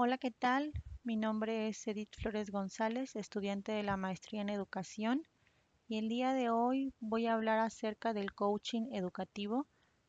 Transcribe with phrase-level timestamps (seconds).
[0.00, 0.72] Hola, ¿qué tal?
[1.02, 5.26] Mi nombre es Edith Flores González, estudiante de la maestría en educación,
[5.88, 9.66] y el día de hoy voy a hablar acerca del coaching educativo,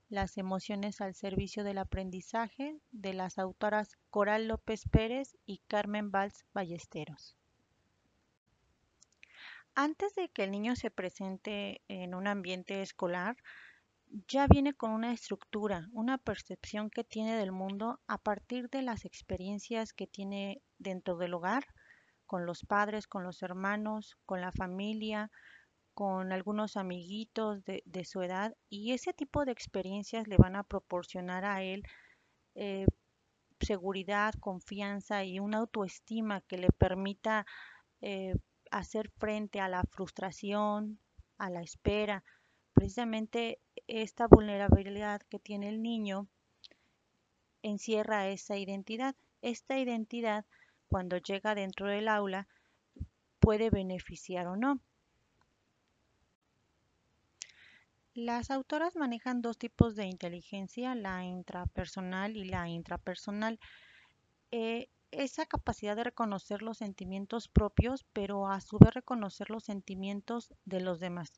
[0.08, 6.46] las emociones al servicio del aprendizaje, de las autoras Coral López Pérez y Carmen Valls
[6.54, 7.36] Ballesteros.
[9.74, 13.38] Antes de que el niño se presente en un ambiente escolar,
[14.28, 19.06] ya viene con una estructura, una percepción que tiene del mundo a partir de las
[19.06, 21.66] experiencias que tiene dentro del hogar,
[22.26, 25.32] con los padres, con los hermanos, con la familia,
[25.94, 31.44] con algunos amiguitos de, su edad y ese tipo de experiencias le van a proporcionar
[31.44, 31.84] a él
[32.56, 32.86] eh,
[33.60, 37.46] seguridad, confianza y una autoestima que le permita
[38.02, 38.34] eh,
[38.72, 41.00] hacer frente a la frustración,
[41.38, 42.24] a la espera.
[42.74, 43.60] Precisamente
[43.90, 46.28] esta vulnerabilidad que tiene el niño
[47.64, 49.16] encierra esa identidad.
[49.42, 50.46] Esta identidad,
[50.88, 52.48] cuando llega dentro del aula,
[53.40, 54.80] puede beneficiar o no.
[58.14, 63.60] Las autoras manejan dos tipos de inteligencia, la intrapersonal y la intrapersonal.
[64.52, 70.54] Eh, esa capacidad de reconocer los sentimientos propios, pero a su vez reconocer los sentimientos
[70.66, 71.34] de los demás.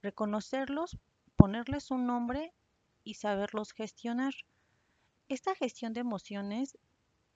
[0.00, 0.98] Reconocerlos,
[1.42, 2.54] ponerles un nombre
[3.02, 4.32] y saberlos gestionar.
[5.28, 6.78] Esta gestión de emociones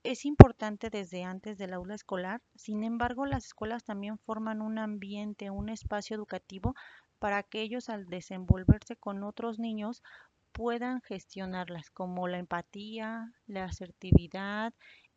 [0.05, 5.51] es importante desde antes del aula escolar, sin embargo las escuelas también forman un ambiente,
[5.51, 6.77] un espacio educativo
[7.19, 10.05] para que ellos al desenvolverse con otros niños
[10.53, 14.73] puedan gestionarlas, como la empatía, la asertividad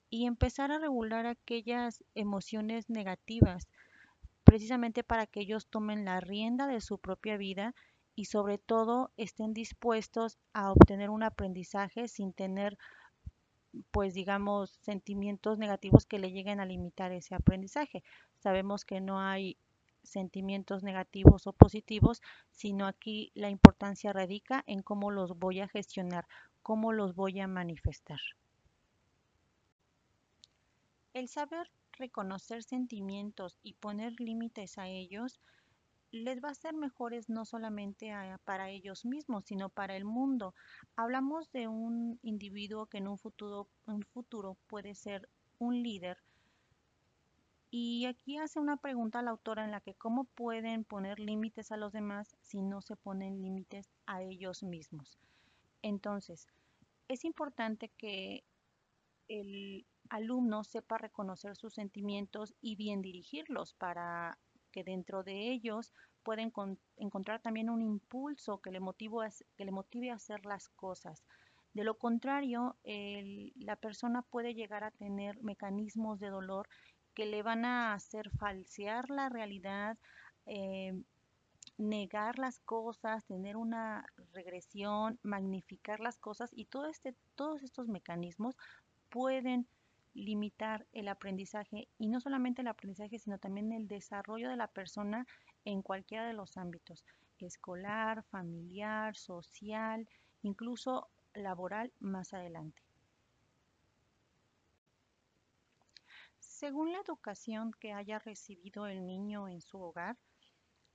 [0.09, 3.67] y empezar a regular aquellas emociones negativas,
[4.43, 7.75] precisamente para que ellos tomen la rienda de su propia vida
[8.19, 12.77] y sobre todo estén dispuestos a obtener un aprendizaje sin tener
[13.91, 18.03] pues digamos sentimientos negativos que le lleguen a limitar ese aprendizaje.
[18.39, 19.55] Sabemos que no hay
[20.03, 22.21] sentimientos negativos o positivos,
[22.51, 26.27] sino aquí la importancia radica en cómo los voy a gestionar,
[26.61, 28.19] cómo los voy a manifestar.
[31.13, 35.39] El saber reconocer sentimientos y poner límites a ellos
[36.11, 38.11] les va a ser mejores no solamente
[38.43, 40.53] para ellos mismos, sino para el mundo.
[40.95, 46.17] Hablamos de un individuo que en un futuro, un futuro puede ser un líder
[47.71, 51.77] y aquí hace una pregunta la autora en la que cómo pueden poner límites a
[51.77, 55.19] los demás si no se ponen límites a ellos mismos.
[55.83, 56.47] Entonces,
[57.07, 58.43] es importante que
[59.27, 64.39] el alumno sepa reconocer sus sentimientos y bien dirigirlos para
[64.71, 65.93] que dentro de ellos
[66.23, 66.51] pueden
[66.97, 68.79] encontrar también un impulso que le,
[69.57, 71.23] que le motive a hacer las cosas.
[71.73, 76.67] De lo contrario, la persona puede llegar a tener mecanismos de dolor
[77.13, 79.97] que le van a hacer falsear la realidad,
[80.45, 80.93] eh,
[81.77, 88.55] negar las cosas, tener una regresión, magnificar las cosas y todo este, todos estos mecanismos
[89.09, 89.67] pueden
[90.13, 95.25] limitar el aprendizaje y no solamente el aprendizaje, sino también el desarrollo de la persona
[95.65, 97.05] en cualquiera de los ámbitos,
[97.37, 100.07] escolar, familiar, social,
[100.41, 102.81] incluso laboral más adelante.
[106.39, 110.17] Según la educación que haya recibido el niño en su hogar,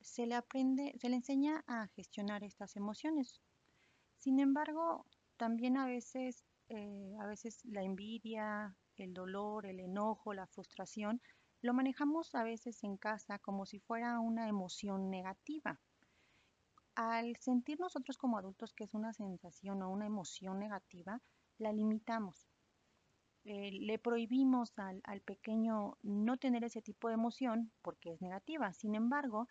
[0.01, 3.41] se le aprende, se le enseña a gestionar estas emociones.
[4.19, 5.07] Sin embargo,
[5.39, 11.21] también a veces, eh, a veces la envidia, el dolor, el enojo, la frustración,
[11.61, 15.81] lo manejamos a veces en casa como si fuera una emoción negativa.
[16.95, 21.21] Al sentir nosotros como adultos que es una sensación o una emoción negativa,
[21.59, 22.47] la limitamos.
[23.45, 28.73] Eh, le prohibimos al, pequeño no tener ese tipo de emoción porque es negativa.
[28.73, 29.49] Sin embargo,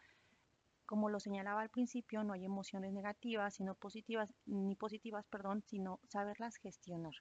[0.86, 6.00] como lo señalaba al principio, no hay emociones negativas, sino positivas, ni positivas, perdón, sino
[6.08, 7.14] saberlas gestionar,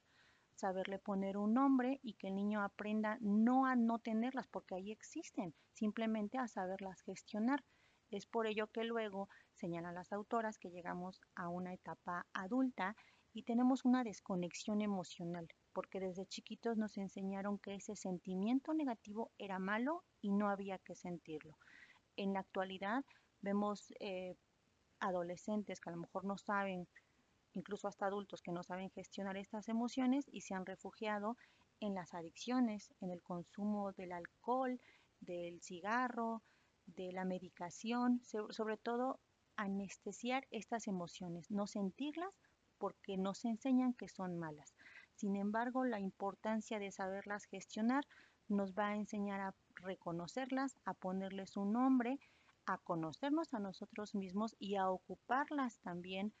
[0.55, 4.91] saberle poner un nombre y que el niño aprenda no a no tenerlas, porque ahí
[4.91, 7.63] existen, simplemente a saberlas gestionar.
[8.09, 12.95] Es por ello que luego señalan las autoras que llegamos a una etapa adulta
[13.33, 19.59] y tenemos una desconexión emocional porque desde chiquitos nos enseñaron que ese sentimiento negativo era
[19.59, 21.57] malo y no había que sentirlo.
[22.15, 23.03] En la actualidad
[23.41, 24.35] vemos eh,
[24.99, 26.87] adolescentes que a lo mejor no saben,
[27.53, 31.37] incluso hasta adultos que no saben gestionar estas emociones y se han refugiado
[31.79, 34.79] en las adicciones, en el consumo del alcohol,
[35.19, 36.43] del cigarro,
[36.85, 39.19] de la medicación, sobre todo
[39.55, 42.33] anestesiar estas emociones, no sentirlas
[42.77, 44.73] porque nos enseñan que son malas.
[45.15, 48.05] Sin embargo, la importancia de saberlas gestionar
[48.47, 52.19] nos va a enseñar a reconocerlas, a ponerles un nombre,
[52.65, 56.33] a conocernos a nosotros mismos y a ocuparlas también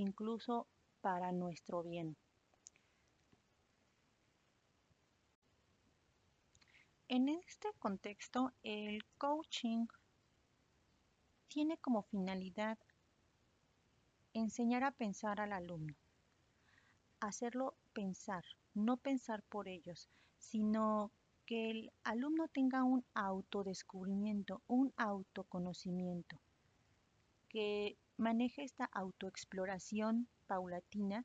[0.00, 0.66] incluso
[1.00, 2.16] para nuestro bien.
[7.08, 9.86] En este contexto, el coaching
[11.48, 12.78] tiene como finalidad
[14.32, 15.96] enseñar a pensar al alumno,
[17.18, 18.44] hacerlo pensar,
[18.74, 20.08] no pensar por ellos,
[20.38, 21.10] sino
[21.46, 26.40] que el alumno tenga un autodescubrimiento, un autoconocimiento,
[27.48, 31.24] que maneje esta autoexploración paulatina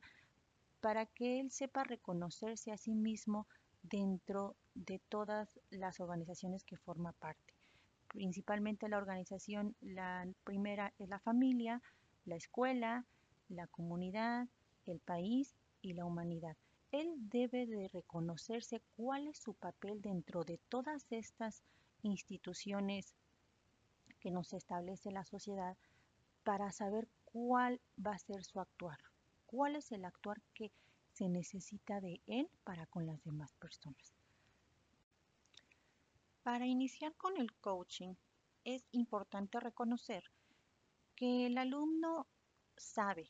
[0.80, 3.46] para que él sepa reconocerse a sí mismo
[3.82, 7.54] dentro de todas las organizaciones que forma parte.
[8.08, 11.82] Principalmente la organización, la primera es la familia,
[12.24, 13.04] la escuela,
[13.48, 14.48] la comunidad,
[14.86, 16.56] el país y la humanidad.
[16.92, 21.62] Él debe de reconocerse cuál es su papel dentro de todas estas
[22.02, 23.14] instituciones
[24.20, 25.76] que nos establece la sociedad
[26.46, 29.00] para saber cuál va a ser su actuar,
[29.46, 30.70] cuál es el actuar que
[31.12, 34.14] se necesita de él para con las demás personas.
[36.44, 38.14] Para iniciar con el coaching
[38.62, 40.22] es importante reconocer
[41.16, 42.28] que el alumno
[42.76, 43.28] sabe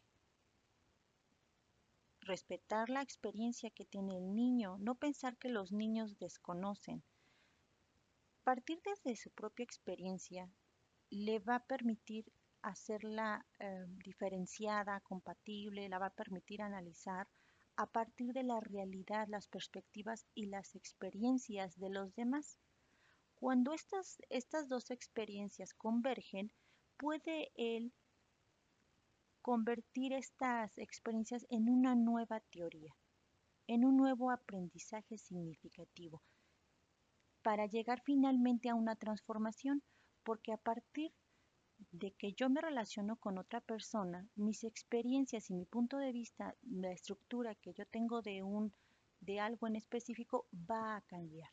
[2.21, 7.03] respetar la experiencia que tiene el niño, no pensar que los niños desconocen.
[8.45, 10.51] Partir desde su propia experiencia
[11.09, 12.31] le va a permitir
[12.63, 17.29] hacerla eh, diferenciada, compatible, la va a permitir analizar
[17.77, 22.59] a partir de la realidad, las perspectivas y las experiencias de los demás.
[23.35, 26.51] Cuando estas, estas dos experiencias convergen,
[26.97, 27.93] puede él
[29.43, 32.97] convertir estas experiencias en una nueva teoría,
[33.67, 36.23] en un nuevo aprendizaje significativo,
[37.43, 39.83] para llegar finalmente a una transformación,
[40.25, 41.26] porque a partir de
[42.19, 46.93] que yo me relaciono con otra persona, mis experiencias y mi punto de vista, la
[46.93, 48.73] estructura que yo tengo de un
[49.21, 51.51] de algo en específico va a cambiar.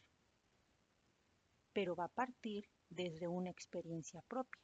[1.71, 4.61] Pero va a partir desde una experiencia propia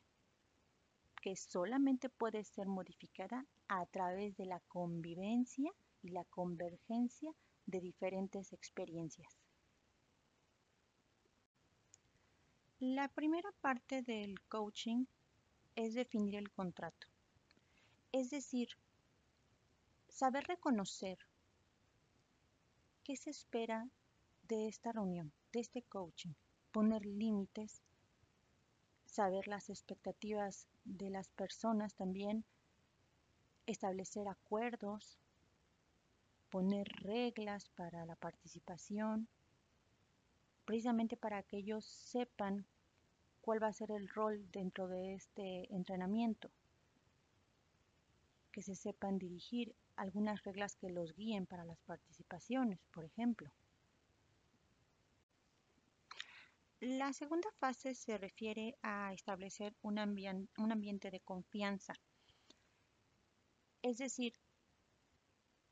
[1.22, 5.72] que solamente puede ser modificada a través de la convivencia
[6.02, 7.32] y la convergencia
[7.66, 9.28] de diferentes experiencias.
[12.80, 15.06] La primera parte del coaching
[15.76, 17.08] es definir el contrato.
[18.12, 18.70] Es decir,
[20.08, 21.18] saber reconocer
[23.04, 23.88] qué se espera
[24.48, 26.34] de esta reunión, de este coaching,
[26.72, 27.82] poner límites,
[29.06, 32.44] saber las expectativas de las personas también,
[33.66, 35.20] establecer acuerdos,
[36.50, 39.28] poner reglas para la participación,
[40.66, 42.66] precisamente para que ellos sepan
[43.50, 46.52] cuál va a ser el rol dentro de este entrenamiento,
[48.52, 53.52] que se sepan dirigir algunas reglas que los guíen para las participaciones, por ejemplo.
[56.80, 61.96] La segunda fase se refiere a establecer un, un ambiente de confianza.
[63.82, 64.36] Es decir,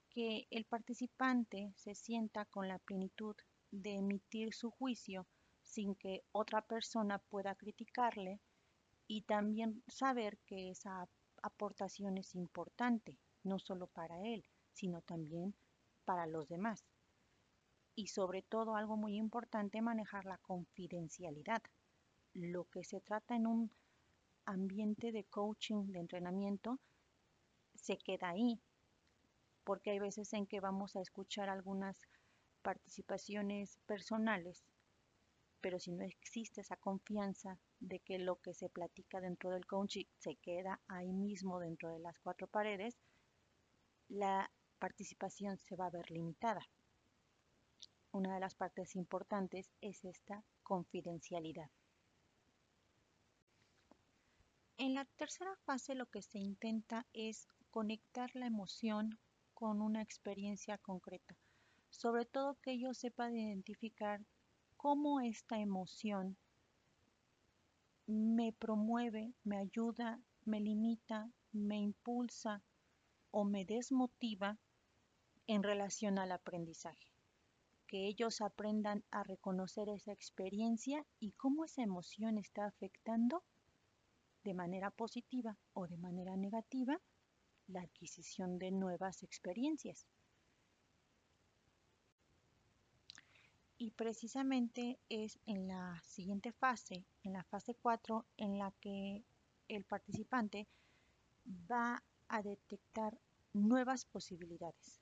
[0.09, 3.35] que el participante se sienta con la plenitud
[3.69, 5.27] de emitir su juicio
[5.67, 8.39] sin que otra persona pueda criticarle
[9.07, 11.07] y también saber que esa
[11.43, 14.43] aportación es importante, no solo para él,
[14.74, 15.55] sino también
[16.05, 16.83] para los demás
[17.97, 21.63] y sobre todo algo muy importante, manejar la confidencialidad.
[22.33, 23.71] Lo que se trata en un
[24.45, 26.79] ambiente de coaching, de entrenamiento,
[27.74, 28.62] se queda ahí,
[29.63, 32.07] porque hay veces en que vamos a escuchar algunas
[32.62, 34.63] participaciones personales,
[35.62, 40.06] pero si no existe esa confianza de que lo que se platica dentro del coaching
[40.18, 42.98] se queda ahí mismo dentro de las cuatro paredes,
[44.10, 46.68] la participación se va a ver limitada
[48.18, 51.70] una de las partes importantes es esta confidencialidad.
[54.78, 59.20] En la tercera fase lo que se intenta es conectar la emoción
[59.54, 61.36] con una experiencia concreta,
[61.90, 64.22] sobre todo que ellos sepan identificar
[64.77, 66.38] cómo esta emoción
[68.05, 72.63] me promueve, me ayuda, me limita, me impulsa
[73.31, 74.57] o me desmotiva
[75.48, 77.07] en relación al aprendizaje
[77.88, 83.43] que ellos aprendan a reconocer esa experiencia y cómo esa emoción está afectando
[84.43, 87.00] de manera positiva o de manera negativa
[87.67, 90.05] la adquisición de nuevas experiencias.
[93.77, 99.24] Y precisamente es en la siguiente fase, en la fase 4, en la que
[99.67, 100.67] el participante
[101.72, 103.19] va a detectar
[103.53, 105.00] nuevas posibilidades.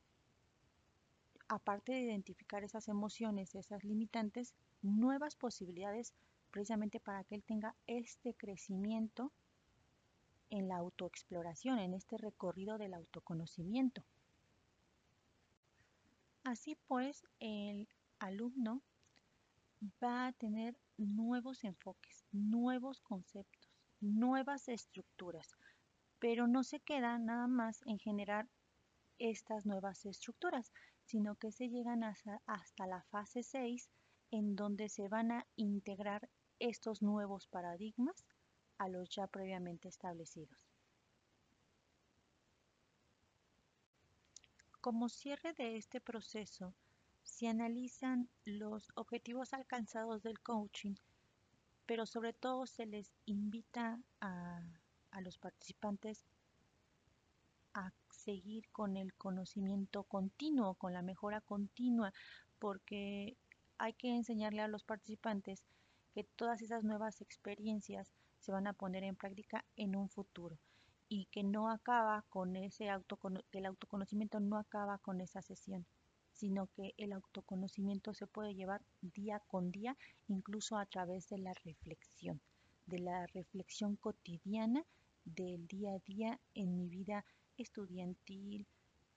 [1.48, 6.14] Aparte de identificar esas emociones, esas limitantes, nuevas posibilidades
[6.52, 9.32] precisamente para que él tenga este crecimiento
[10.50, 14.04] en la autoexploración, en este recorrido del autoconocimiento.
[16.44, 17.88] Así pues, el
[18.26, 18.82] alumno
[20.04, 23.70] va a tener nuevos enfoques, nuevos conceptos,
[24.02, 25.56] nuevas estructuras,
[26.20, 28.48] pero no se queda nada más en generar
[29.20, 30.72] estas nuevas estructuras,
[31.06, 33.90] sino que se llegan hasta, la fase 6
[34.32, 36.30] en donde se van a integrar
[36.60, 38.26] estos nuevos paradigmas
[38.78, 40.58] a los ya previamente establecidos.
[44.82, 46.76] Como cierre de este proceso,
[47.26, 50.96] se analizan los objetivos alcanzados del coaching,
[51.86, 54.62] pero sobre todo se les invita a,
[55.12, 56.24] a los participantes
[57.74, 62.14] a seguir con el conocimiento continuo, con la mejora continua,
[62.60, 63.36] porque
[63.78, 65.66] hay que enseñarle a los participantes
[66.14, 70.58] que todas esas nuevas experiencias se van a poner en práctica en un futuro
[71.10, 75.86] y que no acaba con ese autoconocimiento, el autoconocimiento no acaba con esa sesión,
[76.36, 81.54] sino que el autoconocimiento se puede llevar día con día, incluso a través de la
[81.64, 82.42] reflexión,
[82.86, 84.86] de la reflexión cotidiana
[85.24, 87.26] del día a día en mi vida
[87.58, 88.68] estudiantil,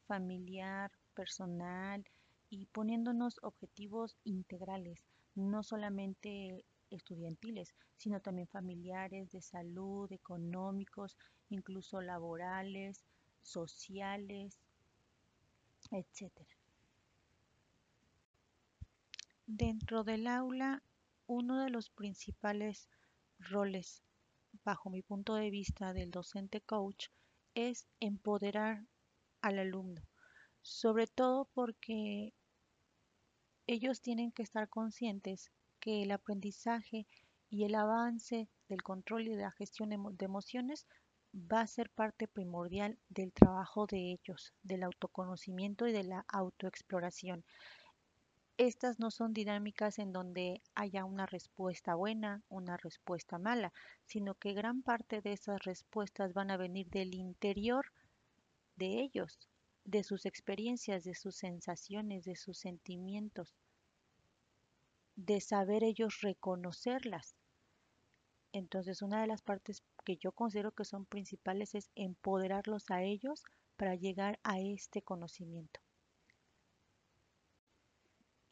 [0.06, 2.04] familiar, personal
[2.50, 11.18] y poniéndonos objetivos integrales, no solamente estudiantiles, sino también familiares, de salud, económicos,
[11.50, 13.04] incluso laborales,
[13.42, 14.56] sociales,
[15.90, 16.57] etc.
[19.50, 20.82] Dentro del aula,
[21.26, 22.90] uno de los principales
[23.38, 24.02] roles,
[24.62, 27.06] bajo mi punto de vista del docente coach,
[27.54, 28.84] es empoderar
[29.40, 30.02] al alumno,
[30.60, 32.34] sobre todo porque
[33.66, 35.50] ellos tienen que estar conscientes
[35.80, 37.06] que el aprendizaje
[37.48, 40.86] y el avance del control y de la gestión de emociones
[41.34, 47.46] va a ser parte primordial del trabajo de ellos, del autoconocimiento y de la autoexploración.
[48.58, 53.72] Estas no son dinámicas en donde haya una respuesta buena, una respuesta mala,
[54.04, 57.86] sino que gran parte de esas respuestas van a venir del interior
[58.76, 59.48] de ellos,
[59.84, 63.54] de sus experiencias, de sus sensaciones, de sus sentimientos
[65.18, 67.34] de saber ellos reconocerlas.
[68.52, 73.42] Entonces, una de las partes que yo considero que son principales es empoderarlos a ellos
[73.76, 75.80] para llegar a este conocimiento.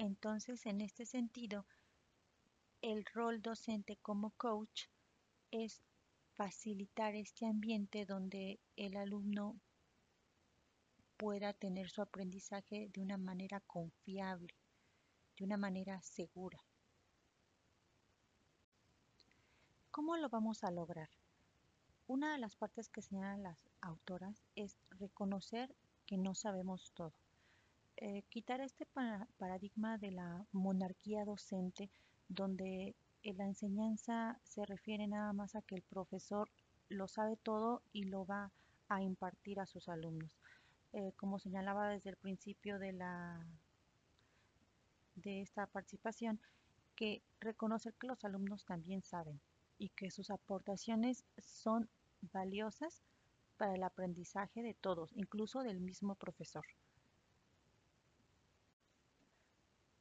[0.06, 1.66] Entonces, en este sentido,
[2.80, 4.84] el rol docente como coach
[5.50, 5.82] es
[6.34, 9.58] facilitar este ambiente donde el alumno
[11.16, 14.54] pueda tener su aprendizaje de una manera confiable,
[15.36, 16.62] de una manera segura.
[19.90, 21.10] ¿Cómo lo vamos a lograr?
[22.06, 25.74] Una de las partes que señalan las autoras es reconocer
[26.06, 27.25] que no sabemos todo.
[27.98, 28.86] Eh, quitar este
[29.38, 31.90] paradigma de la monarquía docente
[32.28, 36.50] donde la enseñanza se refiere nada más a que el profesor
[36.88, 38.52] lo sabe todo y lo va
[38.88, 40.30] a impartir a sus alumnos.
[40.92, 43.44] Eh, como señalaba desde el principio de la
[45.16, 46.38] de esta participación
[46.94, 49.40] que reconocer que los alumnos también saben
[49.78, 51.88] y que sus aportaciones son
[52.20, 53.02] valiosas
[53.56, 56.64] para el aprendizaje de todos, incluso del mismo profesor.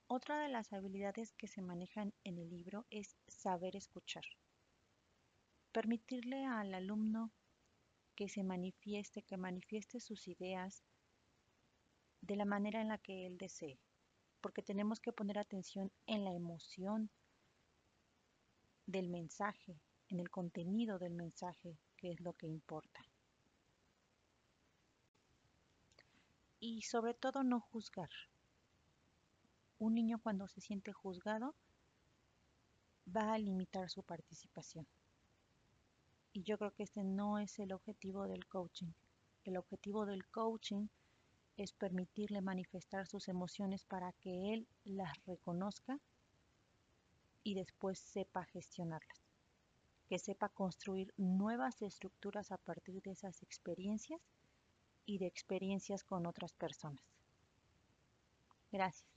[0.07, 4.23] Otra de las habilidades que se manejan en el libro es saber escuchar.
[5.71, 7.31] Permitirle al alumno
[8.15, 10.83] que se manifieste, que manifieste sus ideas
[12.21, 13.79] de la manera en la que él desee
[14.45, 17.09] porque tenemos que poner atención en la emoción
[18.85, 23.03] del mensaje, en el contenido del mensaje, que es lo que importa.
[26.59, 28.11] Y sobre todo no juzgar.
[29.85, 31.53] Un niño cuando se siente juzgado
[33.15, 34.87] va a limitar su participación.
[36.33, 38.93] Y yo creo que este no es el objetivo del coaching.
[39.43, 40.87] El objetivo del coaching
[41.55, 45.99] es permitirle manifestar sus emociones para que él las reconozca
[47.43, 49.21] y después sepa gestionarlas,
[50.09, 54.19] que sepa construir nuevas estructuras a partir de esas experiencias
[55.05, 57.05] y de experiencias con otras personas.
[58.71, 59.14] Gracias.